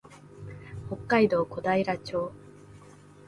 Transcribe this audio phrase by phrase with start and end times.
[0.89, 2.33] 北海道小平町